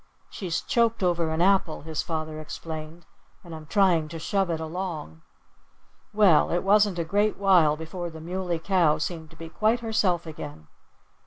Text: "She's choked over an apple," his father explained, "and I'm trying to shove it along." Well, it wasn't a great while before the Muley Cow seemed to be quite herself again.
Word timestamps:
"She's 0.31 0.61
choked 0.61 1.03
over 1.03 1.29
an 1.29 1.43
apple," 1.43 1.83
his 1.83 2.01
father 2.01 2.39
explained, 2.39 3.05
"and 3.43 3.53
I'm 3.53 3.67
trying 3.67 4.07
to 4.07 4.17
shove 4.17 4.49
it 4.49 4.59
along." 4.59 5.21
Well, 6.11 6.49
it 6.49 6.63
wasn't 6.63 6.97
a 6.97 7.03
great 7.03 7.37
while 7.37 7.77
before 7.77 8.09
the 8.09 8.19
Muley 8.19 8.57
Cow 8.57 8.97
seemed 8.97 9.29
to 9.29 9.35
be 9.35 9.47
quite 9.49 9.81
herself 9.81 10.25
again. 10.25 10.65